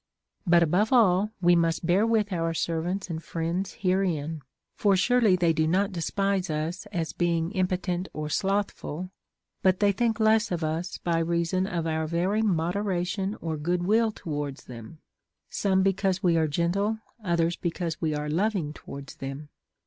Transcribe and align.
But, 0.47 0.63
above 0.63 0.91
all, 0.91 1.29
we 1.43 1.55
must 1.55 1.85
bear 1.85 2.07
with 2.07 2.33
our 2.33 2.55
servants 2.55 3.07
and 3.11 3.21
friends 3.21 3.73
herein; 3.81 4.41
for 4.73 4.95
surely 4.97 5.35
they 5.35 5.53
do 5.53 5.67
not 5.67 5.91
despise 5.91 6.49
us 6.49 6.87
as 6.87 7.13
being 7.13 7.51
impotent 7.51 8.07
or 8.11 8.27
slothful, 8.27 9.11
but 9.61 9.79
they 9.79 9.91
think 9.91 10.19
less 10.19 10.51
of 10.51 10.63
us 10.63 10.97
by 10.97 11.19
reason 11.19 11.67
of 11.67 11.85
our 11.85 12.07
very 12.07 12.41
moderation 12.41 13.35
or 13.41 13.57
good 13.57 13.83
will 13.83 14.11
towards 14.11 14.63
them, 14.63 14.97
some 15.51 15.83
because 15.83 16.23
we 16.23 16.35
are 16.35 16.47
gentle, 16.47 16.97
others 17.23 17.55
be 17.55 17.69
cause 17.69 18.01
we 18.01 18.15
are 18.15 18.27
loving 18.27 18.73
towards 18.73 19.17
them. 19.17 19.49